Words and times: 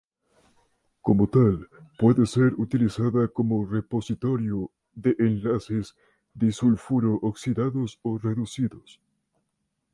Como 1.03 1.27
tal, 1.29 1.69
puede 1.99 2.25
ser 2.25 2.55
utilizada 2.55 3.27
como 3.27 3.63
repositorio 3.67 4.71
de 4.95 5.15
enlaces 5.19 5.95
disulfuro 6.33 7.19
oxidados 7.21 7.99
o 8.01 8.17
reducidos. 8.17 8.99